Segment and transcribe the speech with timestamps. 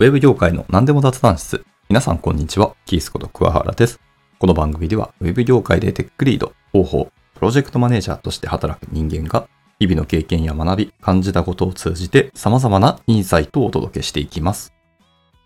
[0.00, 1.64] ウェブ業界の何でも雑談室。
[1.88, 2.74] 皆さんこんにちは。
[2.84, 4.00] キースこと桑原です。
[4.40, 14.72] この番組では、ウェブ業界でテックリード、広報、プロジェクトマネージャーとして働く人間が、日々の経験や学び、感じたことを通じて様々なインサイトをお届けしていきます。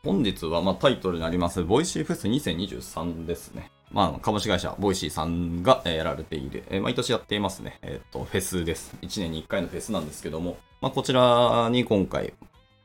[0.02, 3.70] 本日はまタイトルになります、 Voicy フェス2023ですね。
[3.92, 8.96] まあ、株式会社、 Voicy さんがやられている、毎年やっていますね、えっ、と、フェスです。
[9.02, 12.32] 1年に1回のフェスなんですけども、まあ、こちらに今回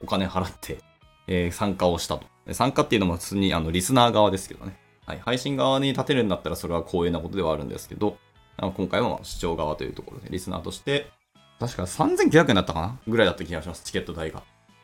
[0.02, 0.80] お金払って、
[1.27, 2.26] えー参加をしたと。
[2.52, 4.77] 参加っていうのも普通にあのリスナー側ですけどね。
[5.05, 8.18] はい、配信側に立てるんだったらそれは光栄なことではあるんですけど、
[8.58, 11.09] あの今回は視聴側というところで、リスナーとして、
[11.59, 13.00] 確か3900円だったかな？
[13.08, 14.44] ぐらいだった気がします、チケット代が。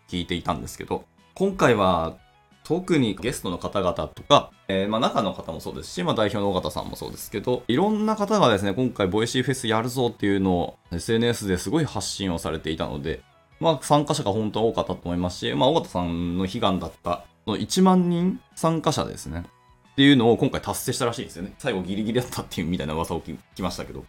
[0.09, 2.17] 聞いていたんですけど、今回は
[2.63, 13.21] 特にゲストの方々とか、えーまあ中の方もそうですし、まあ代表の緒方さんもそうですけど、いろんな方がですね、今回 Voicy フェスやるぞっていうのを SNS ですごい発信をされていたので、
[13.59, 19.43] まあ参加者が本当は多かったと思いますし、まあ尾形さんの悲願だった、の1万人参加者ですね。
[19.91, 21.53] っていうのを今回達成したらしいんですよね。
[21.57, 23.99] 最後ギリギリだったっていうみたいな噂を聞きましたけど。
[23.99, 24.03] い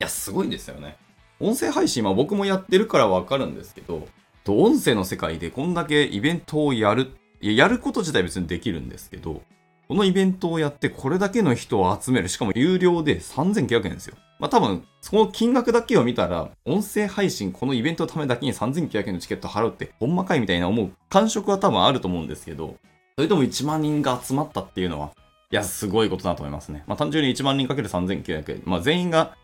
[0.00, 0.96] や、すごいんですよね。
[1.40, 4.08] 音声配信は僕もやってるからわかるんですけど、
[4.48, 9.42] 音声の世界でこんだけイベントをやる、や、やること自体別にできるんですけど、
[9.86, 14.16] このイベントをやってこれだけの人を集める、しかも有料で3900円ですよ。
[14.38, 22.76] まあ多分、その金額だけを見たら、音声配信、このイベントのためだけに3900円のチケット払うって、ほんまかいみたいな思う感触は多分あると思うんですけど、
[23.16, 25.10] それとも1万人が集まったっていうのは、
[25.50, 26.84] いや、すごいことだと思いますね。
[26.86, 28.62] まあ単純に1万人かける3900円。
[28.64, 29.36] まあ全員が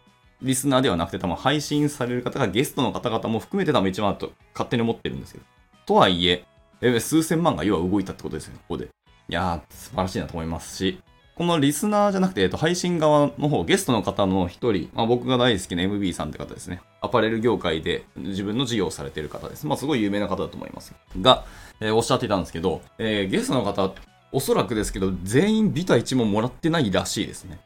[0.43, 5.45] リスナーではなくて、多分配信される方がゲストの方々も含めて多分1万と勝手に思ってるんですけど。
[5.87, 6.45] とはいえ、
[7.01, 8.85] 数千万が要は動いたってことですよ、ここで。
[8.85, 11.01] いやー、素晴らしいなと思いますし、
[11.37, 16.81] このリスナーじゃなくて、えっと、配信側の方、ゲストの方の一人、まあ、僕が大好きな MB さんって方ですね。
[17.01, 19.67] アパレル業界で自分の事業をされてる方です。
[19.67, 20.95] まあ、すごい有名な方だと思います。
[21.21, 21.45] が、
[21.81, 23.93] えーおっしゃってたんですけど、えーゲストの方、
[24.31, 27.59] おそらくですけど、全員ビタ1文ももらってないらしいですね。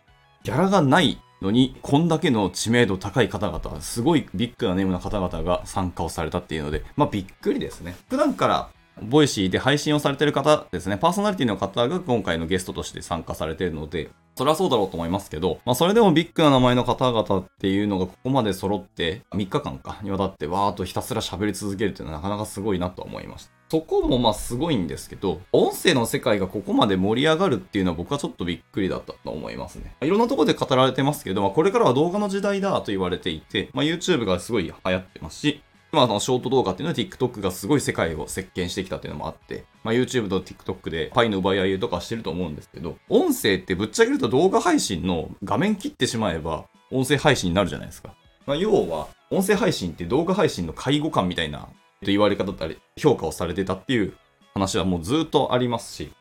[0.45, 7.97] ギャラがないのに、こんだけの知名度高い方々、すごいビッグなネームな方々が参加をされたっていうので、まあびっくりですね。
[8.09, 8.71] 普段から
[9.03, 23.51] Voicy で配信をされてる方ですね、パーソナリティの方が今回のゲストとして参加されているので、それはそうだろうと思いますけど、まあそれでもビッグな名前の方々っていうのがここまで揃って、3日間かにわたってわーっとひたすら喋り続けるっていうのはなかなかすごいなと思いました。
[23.71, 29.95] そこもまあすごいんですけど、音声の世界がここまで盛り上がるっていうのは僕はちょっとびっくりだったと思いますね。
[30.01, 35.61] いろんなところで語られてますけど、まあ、これからは動画の時代だと言われていて、まあ、YouTube がすごい流行ってますし、
[35.91, 48.15] まあ、そのショート動画っていうのは TikTok がすごい世界を席巻してきたっていうのもあって、まあ、YouTube と TikTok でパイの奪い合いとかしてると思うんですけど、音声ってぶっちゃけると動画配信の画面切ってしまえば音声配信になるじゃないですか。
[48.47, 51.69] まあ、要は、音声配信って動画配信の介護官みたいな
[52.03, 54.15] 言われ方だったり、評価をされてたっていう
[54.55, 56.13] 話はもうずっとありますし、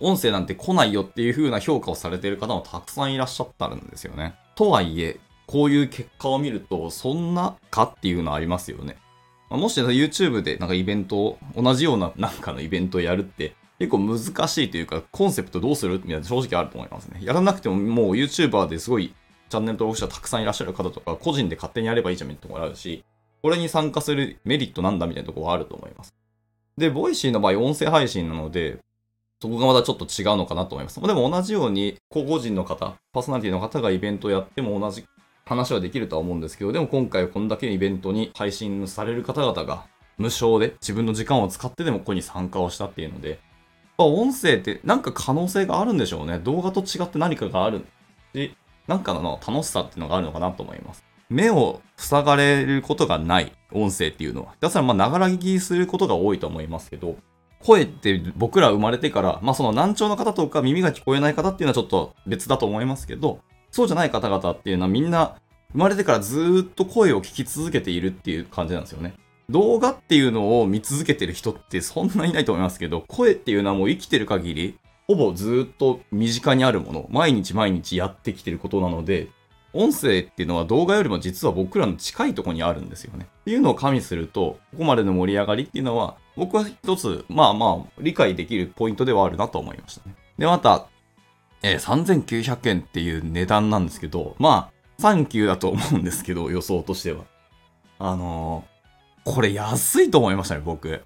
[0.00, 4.34] 音声なんて来ないよっていう風な評価をされている方もたくさんいらっしゃったんですよね。
[4.56, 8.96] とはいえ、こういう結果を見ると、そんなかっていうのはありますよね。
[9.50, 17.18] まあもし YouTube でなんかイベントを、同じような なんかのイベントをやるって、結構難しいというか、コンセプトどうするみたいな正直あると思いますね。
[17.20, 19.12] やらなくてももう YouTuber ですごい
[19.48, 23.02] チャンネル登録者たくさんいらっしゃる方とか、個人で勝手にやればいいじゃんみたいなところあるし、
[23.42, 26.14] これに参加するメリットなんだみたいなところはあると思います。
[26.78, 28.78] で、 Voicy の場合音声配信なので、
[29.42, 31.00] そこがまたちょっと違うのかなと思います。
[31.00, 35.04] でも同じように、個々人の方、パーソナリティの方がイベントをやっても同じ
[35.50, 39.84] 話はできるとは思うんですけど、でも今回こんだけイベントに配信される方々が
[40.16, 43.38] 無償で自分の時間を使ってでもここに参加をしたっていうので、やっ
[43.98, 46.38] ぱ音声ってなんか可能性があるんでしょうね。
[46.38, 47.84] 動画と違って何かがある
[48.32, 48.54] し、
[48.86, 51.04] なんかの楽しさっていうのがあるのかなと思います。
[51.28, 54.54] 目を塞がれることがない音声っていうのは。
[54.60, 57.16] だからまあ、ながら聞きすることが多いと思いますけど、
[57.60, 63.40] 声って僕ら生まれてから、まあその難聴の方とか耳が聞こえない方っていうのはちょっと別だと思いますけど、
[63.70, 65.36] そうじゃない方々っていうのはみんな
[65.72, 69.14] 生まれてからずっと声を聞き続けているっていう感じなんですよね。
[69.48, 79.28] 動画っていうのを見続けてる人ってそんなにいないと思いますけど、声っていうのはもう生きてる限り、ほぼずっと身近にあるもの、毎日毎日やってきてることなので、
[79.72, 83.26] 音声っていうのは動画よりも実は僕らの近いところにあるんですよね。
[83.40, 90.14] っていうのを加味すると、ここまでの盛り上がりっていうのは、僕は一つ、まあまあ、理解できるポイントではあるなと思いましたね。
[90.38, 90.86] で、また、
[91.62, 97.24] えー3900円っていう値段なんですけど、まあ、サンキューだと思うんですけど、 予想としては。
[97.98, 98.80] あのー
[99.22, 101.02] これ安いと思いましたね、僕。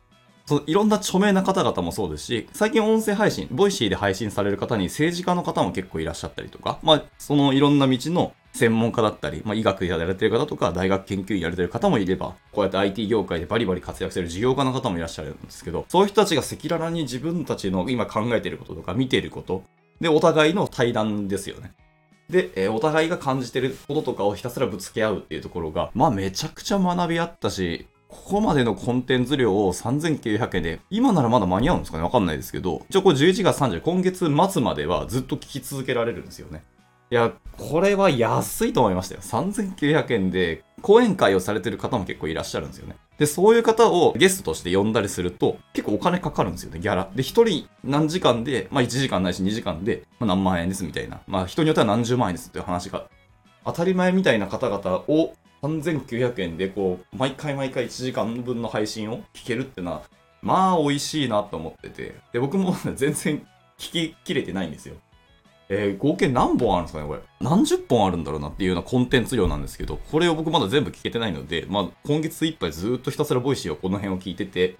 [0.46, 19.64] そういろんな著名な方々もそうですし、最近音声配信、 Voicy で配信される方に政治家の方も結構いらっしゃったりとか、まあ、そのいろんな道の専門家だったり、まあ、医学やられてる方とか、大学研究員やられてる方もいれば、こうやって IT 業界でバリバリ活躍してる事業家の方もいらっしゃるんですけど、そういう人たちが赤裸々に自分たちの今考えてることとか見てること、
[20.00, 21.72] で、お互いの対談ですよね。
[22.30, 32.04] で、えー、お互いが感じてることとかをひたすらぶつけ合うっていうところが、まあめちゃくちゃ学び合ったし、ここまでのコンテンツ量を3900円で、今ならまだ間に合うんですかね？
[32.04, 36.62] わかんないですけど、一応これ11月30、今月末まではずっと聞き続けられるんですよね。
[37.10, 39.20] いや、これは安いと思いましたよ。
[39.20, 42.96] 3900円で講演会をされてる方も結構いらっしゃるんですよね。
[43.18, 47.08] で、そういう方をゲストとして呼んだりすると、結構お金かかるんですよね、ギャラ。
[47.14, 51.20] で、一人何時間で、まあ1時間ないし2時間で、まあ何万円ですみたいな。
[51.26, 53.08] まあ人によっては何十万円ですっていう話が、
[53.64, 60.02] 当たり前みたいな方々を3900円でこう、毎回毎回1時間分の配信を聞けるってのは、
[60.42, 62.16] まあ美味しいなと思ってて。
[62.32, 63.46] で、僕も全然
[63.78, 64.96] 聞ききれてないんですよ。
[65.68, 67.20] えー、合計何本あるんですかねこれ。
[67.40, 74.76] 何十本あるんだろうなっていうようなコンテンツ量なんですけど、これを僕まだ全部聞けてないので、まあ、今月いっぱいずっとひたすら Voicy をこの辺を聞いてて、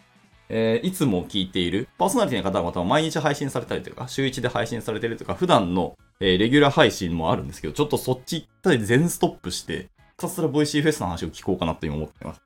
[0.49, 12.43] えー、いつも聞いているパーソナリティの方々は毎日配信されたりとか、週1で配信されてるとか、普段の、えー、レギュラー配信もあるんですけど、ちょっとそっち行ったり全ストップして、ひたすら Voicy フェスの話を聞こうかなと今思ってます。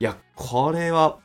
[0.00, 1.18] いや、これは、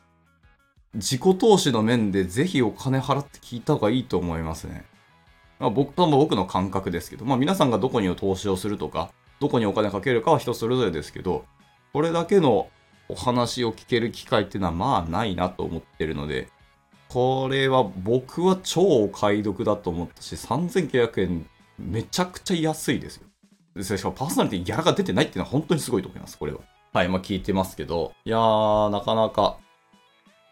[0.94, 4.86] 自己投資の面でぜひお金払って聞いた方がいいと思いますね。
[5.60, 11.46] まあ、僕とも僕の感覚ですけど、まあ、皆さんがどこに投資をするとか、どこにお金かけるかは人それぞれですけど、
[11.94, 12.68] これだけの
[13.08, 16.50] お話を聞ける機会っていうのはまあないなと思ってるので、
[17.10, 23.28] これは僕は超お買い得だと思ったし、3900円めちゃくちゃ安いですよ。
[23.98, 26.60] しかもパーソナリティギャラが出てないっていうのは本当にすごいと思います、これは。
[26.94, 29.58] はい、まあ聞いてますけど、いやー、なかなか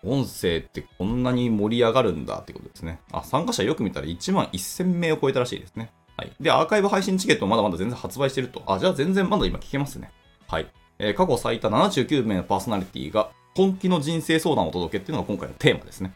[0.05, 2.99] 音声ってこんなに盛り上がるんだってことですね。
[3.11, 5.91] あ、参加者よく見たら1万1000名を超えたらしいですね。
[6.17, 6.31] はい。
[6.39, 8.61] で、アーカイブ配信チケットまだまだ全然発売してると。
[8.67, 10.11] あ、じゃあ全然まだ今聞けますね。
[10.47, 10.67] はい。
[10.99, 16.13] えー、過去最多79名のパーソナリティが本気の人生相談を届けっていうのが今回のテーマですね。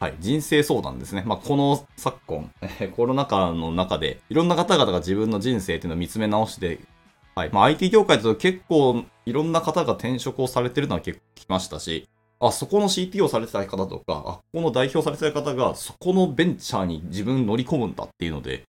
[0.00, 0.14] はい。
[0.18, 1.22] 人生相談ですね。
[1.26, 2.50] まあ、この昨今、
[2.94, 6.80] コロナ禍の中で、いろんな方々が自分の人生っていうのを見つめ直して、
[7.34, 7.50] はい。
[7.52, 12.08] まあ、IT 業界だと結構いろんな方が転職をされてるのは結構聞きましたし、
[12.46, 18.64] あそこの CTO されてた方とか、あここの代表されてた方が、そこのベンチャーに自分乗り込むんだっていうので、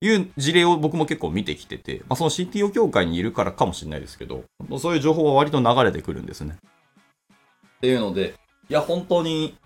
[0.00, 4.44] いう事例を僕も結構見てきてて、まあ、その CTO 協会にいるからかもしれないですけど、
[4.78, 6.56] そういう情報は割と流れてくるんですね。
[7.76, 8.34] っていうので、
[8.68, 9.56] いや、本当に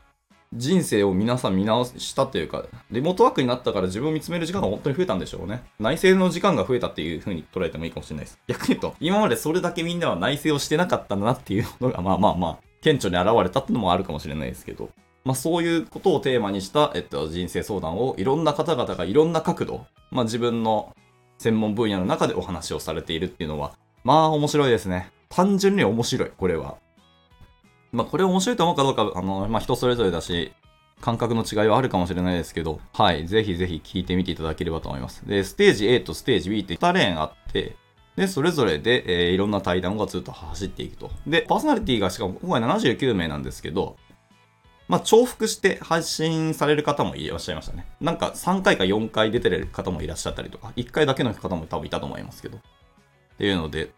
[0.55, 5.63] 人生を皆さん見直したというか、リモートワークになったから自分を見つめる時間が本当に増えたんでしょうね。
[5.81, 8.39] 内政の時間が増えたっていう風に捉えてもいいかもしれないです。
[8.47, 14.91] 逆に言うと、今までそれだけみんなは内政をしてなかったんだなっていうのが、まあまあまあ、顕著に現れたってのもあるかもしれないですけど、
[15.25, 20.95] まあ、そういうことをテーマにした、えっと、人生相談をいろんな方々がいろんな角度、まあ、自分の
[21.39, 25.11] 専門分野の中でお話をされているっていうのは、まあ面白いですね。
[25.29, 26.77] 単純に面白い、これは。
[27.93, 30.53] まあこれ面白いと思うかどうか、あの、まあ人それぞれだし、
[31.01, 35.27] 感覚の違いはあるかもしれないですけど、はい、ぜひぜひ聞いてみていただければと思います。
[35.27, 37.77] で、ステージ A とステージ B って2レーンあって、
[38.19, 41.13] で、それぞれで、えー、いろんな対談がずっと走っていくと。
[41.25, 43.97] で、パーソナリティがしかも今回79名なんですけど、
[44.89, 47.87] まあ、重複して配信される方もいらっしゃいましたね。
[48.01, 52.57] なんか3回か4回出てる方もいらっしゃったりとか、1回だけの方も多分いたと思いますけど。
[52.57, 52.61] っ
[53.39, 53.91] ていうので、ひ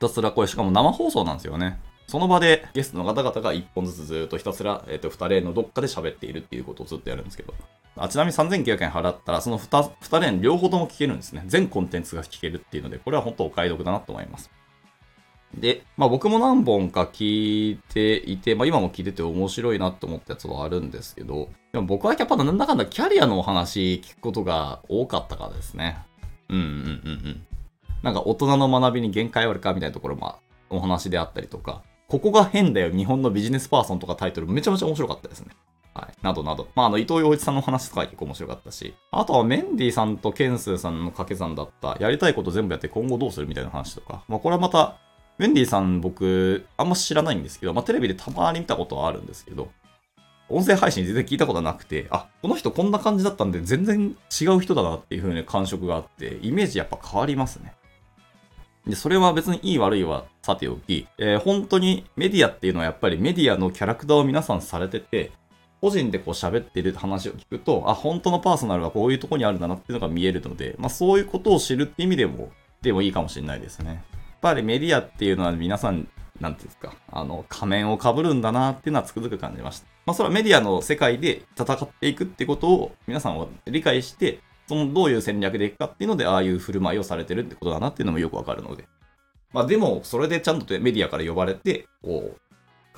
[0.00, 1.78] たすらこれしかも生放送なんですよね。
[2.08, 7.54] その場でゲストの方々が1本ずつずっとひたすら、えっ、ー、と、2例のどっかで喋っているっていうことをずっとやるんですけど。
[7.96, 11.42] あちなみに3900円払ったら、その 2, 2連両方とも聞けるんですね。
[11.46, 14.50] 全コンテンツが聞けるっていうので、これは本当お買い得だなと思います。
[15.54, 25.98] で、まあ僕も何本か聞いていて、まあ今も聞いてて面白いなって思ったやつはあるんですけど、でも僕はやっぱなんだかんだキャリアのお話聞くことが多かったからですね。
[26.48, 27.46] うんうんうんうん。
[28.02, 30.36] なんか大人の学びに限界あるかみたいなところも
[30.70, 35.48] お話であったりとか、ここが変だよ日本のビジネスパーソンとかタイトルめちゃめちゃ面白かったですね。
[35.94, 36.14] はい。
[36.22, 36.68] などなど。
[36.74, 44.98] まあ、あの、伊藤洋一さんの話とか結構面白かったし、あとはメンディーさんとケンスーさんの掛け算だった、やりたいこと全部やって今後どうするみたいな話とか、まあ、これはまた、
[45.38, 49.68] メンディーさん僕、あんま知らないんですけど、まあ、テレビでたまに見たことはあるんですけど、
[50.48, 57.74] 音声配信全然聞いたことなくて、あ、この人こんな感じだったんで全然違う人だなっていう風に感触があって、イメージやっぱ変わりますね。
[58.86, 65.32] で、それは別にいい悪いはさておき、えー、本当にメディアっていうのはやっぱりメディアのキャラクターを皆さんされてて、
[65.80, 72.50] 個人でこう喋ってる話を聞くと、あ、本当のパーソナルはこういうとこにあるんだなっていうのが見えるので、まあそういうことを知るって意味でも、
[72.82, 73.90] でもいいかもしれないですね。
[73.90, 74.00] やっ
[74.40, 76.08] ぱりメディアっていうのは皆さん、
[76.40, 79.86] なんていうんですか、あの、仮面を被るんだなっていうのはつくづく感じました。
[80.06, 88.84] まあそれはメディアの世界で戦っていくってことを皆さんは理解して、そのどういう戦略でいくかっていうので、ああいう振る舞いをされてるってことだなっていうのもよくわかるので。
[89.52, 92.40] まあでも、それでちゃんとメディアから呼ばれて、こう、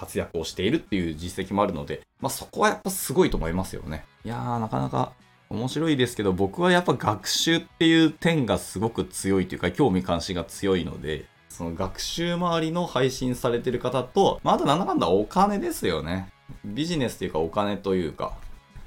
[0.00, 4.04] 活躍をしているっていう実績もあるので、まあそこはやっぱすごいと思いますよね。
[4.24, 5.12] いやー、なかなか
[5.50, 16.32] 面白いですけど、僕はやっぱ学習っていう点がすごく強いというか、興味関心が強いので、その学習周りの配信されてる方と、まあ、あとなんだかんだお金ですよね。
[16.64, 18.32] ビジネスというかお金というか、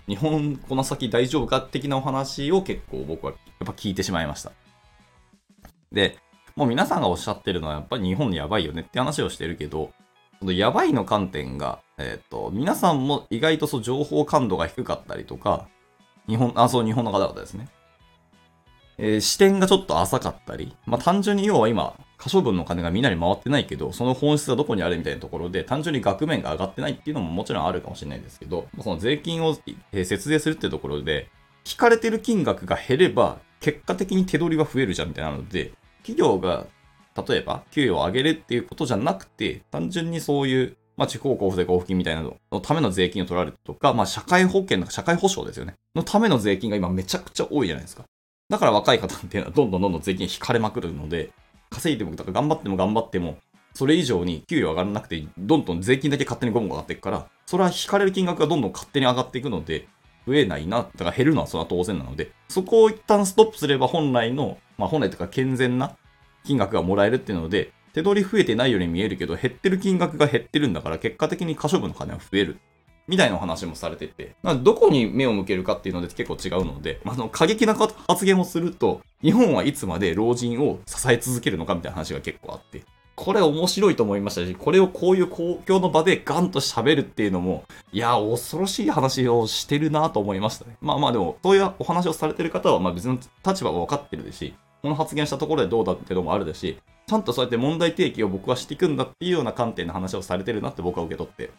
[0.07, 4.51] 日本この先大丈夫か的なお話を結構僕はやっぱ聞いてしまいました。
[5.91, 6.17] で、
[6.55, 9.91] もう皆さんがおっしゃってるのはやっぱり日本やばいよねって話をしてるけど、
[10.43, 15.69] そのやばいの観点が、えっ、ー、と、皆さんも意外とそう情報感度が低かったりとか、
[16.27, 17.69] 日本、あ、そう、日本の方々ですね。
[18.97, 29.57] えー、視点がちょっと浅かったり、まあ単純に要は今、可処分の金がみんなに回ってないけど、その本質はどこにあるみたいなところで、単純に額面が上がってないっていうのももちろんあるかもしれないですけど、その税金を
[29.93, 31.29] え節税するってところで、
[31.65, 36.67] 引かれてる金額が減れば、結果的に手取りは増えるじゃんみたいなので、企業が、
[37.15, 45.75] 例えば、給与を上げるっていうことじゃなくて、単純にそういう、まあ、地方交付税交付金みたいなののための税金を取られるとか、まあ、社会保険とか社会保障ですよね。
[45.95, 48.03] のための税金が今めちゃくちゃ多いじゃないですか。
[48.49, 51.31] だから若い方っていうのはどんどんどんどん税金引かれまくるので、
[51.69, 53.37] 稼いでもとか頑張っても頑張っても、
[53.73, 59.87] それ以上に給与上がらなくて、どんどん税金だけ勝手にゴムが上がっていくから、それは引かれる金額がどんどん勝手に上がっていくので、
[60.27, 65.95] 増えないな、だから減るのはそれは当然なので、そこを一旦ストップすれば本来の、まあ本来というか健全な
[66.43, 72.57] 金額がもらえるっていうので、手取り増えてないように見えるけど、減ってる金額が減ってるんだから、結果的に可処分の金は増える。
[73.07, 82.83] みたいな話もされてて、どこに目を向けるかっていうので結構違うので、まあ、の過激な発言をすると、日本はいつまで老人を支え続けるのかみたいな話が結構あって、
[83.15, 90.77] これ面白いと思いましたし、これをこういう公共の場でガンと喋るっていうのも、いや、恐ろしい話をしてるなと思いましたね。
[90.81, 101.51] まあまあでも、そういうお話をされてる方は、まあ別の立場は分かってるし、この発言したところでどうだっていうのもあるでし、ちゃんとそうやって問題提起を僕はしていくんだっていうような観点の話をされてるなって僕は受け取って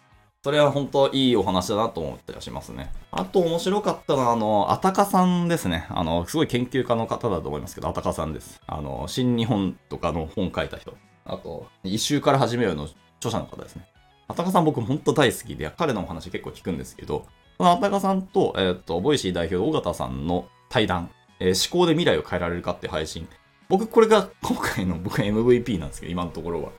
[0.45, 2.93] それは本当いいお話だなと思ったりはしますね。
[3.11, 5.87] あと面白かったのは、あの、あたかさんですね。
[5.89, 8.61] あの、すごい研究家の方だと思いますけど、あたかさんです。
[8.67, 10.95] あの、新日本とかの本書いた人。
[11.25, 12.91] あと、一周から始めようの
[13.21, 13.87] 著者の方ですね。
[14.29, 17.25] 安宅さん僕本当大好きで、彼のお話結構聞くんですけど、
[17.57, 21.09] この安宅さんと、えー、っと、 Voicy 代表、緒方さんの対談、
[21.41, 23.29] えー、思考で未来を変えられるかって配信。
[23.69, 26.71] 僕、これが今回の僕 MVP なんですけど、今のところは。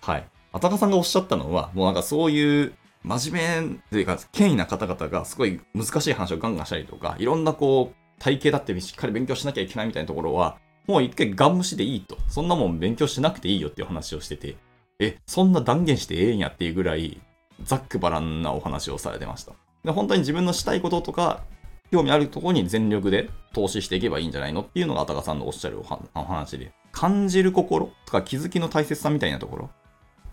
[0.00, 0.24] はい。
[0.52, 12.18] 安宅さんがおっしゃったのは、もうなんかそういう真面目というか、権威な方々がすごい難しい話をガンガンしたりとか、いろんなこう、体系だってしっかり勉強しなきゃいけないみたいなところは、もう一回ガン無視でいいと。
[12.28, 14.56] そんなもん勉強しなくていいよっていう話をしてて、
[14.98, 17.20] え、そんな断言してええんやっていうぐらい、
[17.62, 19.52] ざっくばらんなお話をされてました。
[19.84, 21.42] で本当に自分のしたいこととか、
[21.90, 24.62] 興味あるところに全力で投資していけばいいんじゃないの？
[24.62, 25.80] っていうのがあたかさんのおっしゃる
[26.14, 29.70] お話で、感じる心とか気づきの大切さみたいなところ。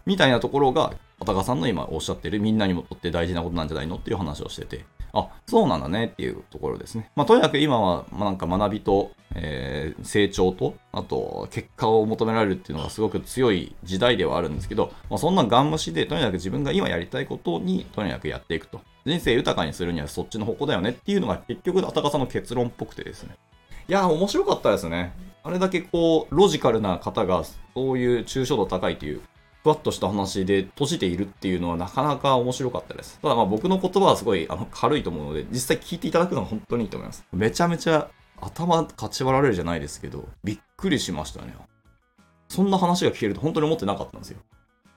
[0.07, 7.11] みたいなところが、おたかさんの今おっしゃってるみんなにもとって大事なことなんじゃないのっていう話をしてて、あ、そうなんだねっていうところですね。
[7.17, 18.79] まあ、とにかく今は、まあ、なんか学びと、えー、成長と、あと、結果を求められるっていうのがすごく強い時代ではあるんですけど、まあ、そんなガン無視で、とにかく自分が今やりたいことに、とにかくやっていくと。
[19.05, 23.35] 人生豊かにするにはそっちの方向だよねっていうのが結局、あたかさんの結論っぽくてですね。
[23.89, 25.13] いやー、面白かったですね。
[25.43, 29.21] あれだけこう、ロジカルな方が、そういう抽象度高いという
[29.63, 33.19] ふわっとした話で閉じているっていうのはなかなか面白かったです。
[33.21, 37.25] ただまあ僕の言葉はすごいあの軽いと思うので、実際聞いていただくのは本当にいいと思います。
[37.33, 38.09] めちゃめちゃ
[38.39, 41.53] 頭かち割られるじゃないですけど、びっくりしましたね。
[42.47, 44.39] そんな話が聞けると本当に思ってなかったんですよ。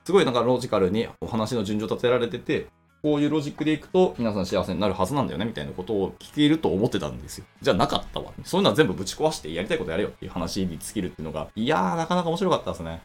[0.05, 2.67] すごいなんかロジカルにお話の順序立てられてて、
[3.03, 7.45] こういうロジックでいくと皆さん幸せになるはずなんだよねみたいなことを聞けると思ってたんですよ。
[7.61, 8.31] じゃあなかったわ。
[8.43, 13.01] そういうのは全部ぶち壊してやりたいことやれよっていう話に尽きるっていうのが、いやーなかなか面白かったですね。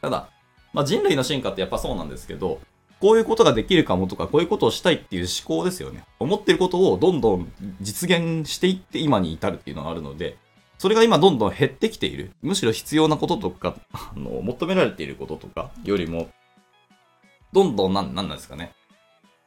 [0.00, 0.28] ただ、
[0.72, 2.60] まあ、人類の進化ってやっぱそうなんですけど、
[3.00, 6.04] こういうことができるかもとか、こういうことをしたいっていう思考ですよね。
[6.20, 10.36] 思ってることをどんどん実現していって今に至るっていうのがあるので、
[10.78, 12.30] それが今どんどん減ってきている。
[12.42, 16.30] むしろ必要なこととか、 あの、求められていることとかよりも、
[17.52, 18.72] どんどんなん、なんなんですかね。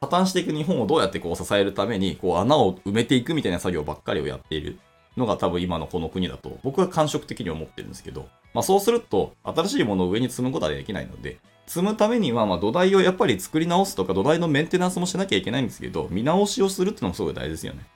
[0.00, 4.78] 破綻していく日本をどうやってこう支えるために、こう穴を埋めていくみたいな作業ばっかりをやっている
[5.16, 17.86] のが多分今のこの国だと、僕は感触的に思ってるんですけど、まあそうすると、新しいものを上に積むことはできないので、積むためには、まあ土台をやっぱり作り直すとか、土台のメンテナンスもしなきゃいけないんですけど、見直しをするっていうのもすごい大事ですよね。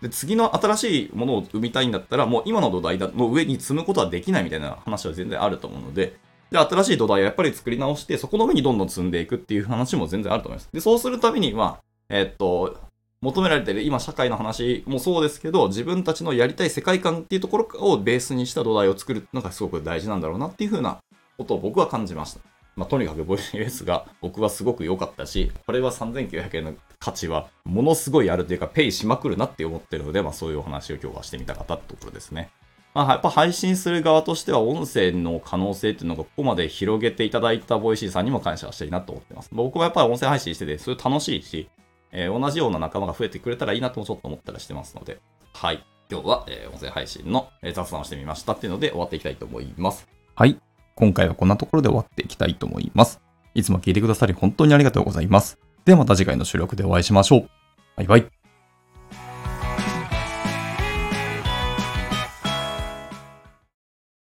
[0.00, 6.16] で、次の新しいものを生みたいんだったら、もう今の土台の上に積むことはできないみたいな話は全然あると思うので、
[6.50, 10.68] で、新しい土台をやっぱり作り直して、そこの上にどんどん積んでいくっていう話も全然あると思います。
[10.72, 11.78] で、そうするためには、
[12.10, 12.78] え、っと、
[13.22, 20.98] 求められてる今社会の話もそうですけど、自分たちのやりたい世界観っていうところをベースにした土台を作るのがすごく大事なんだろうなっていう風な
[21.38, 22.40] ことを僕は感じました。
[22.74, 32.50] まあ、とにかくボイスが僕はすごく良かったし、これは3900円の価値はものすごいあるというか、ペイしまくるなって思ってるので、まあそういうお話を今日はしてみたかったってところですね。
[32.94, 39.48] まあ、やっぱ配信する側としては音声の可能性っていうのがここまで広げていただいた Voicy さんにも感謝したいなと思ってます。
[39.52, 41.68] 僕はやっぱり音声配信してて、それ楽しいし、
[42.12, 45.18] えー、同じような仲間が増えてくれたらいいなともちょっと思ったりしてますので、
[45.54, 45.84] はい。
[46.10, 50.06] 今日は、えー、音声配信の雑談をしてみましたっていうので終わっていきたいと思います。
[50.34, 50.60] はい。
[50.94, 53.20] 今回はこんなところで終わっていきたいと思います。
[53.54, 55.58] いつも聞いてくださり本当にありがとうございます。
[55.84, 57.48] ではまた次回の収録でお会いしましょう。
[57.96, 58.41] バイバイ。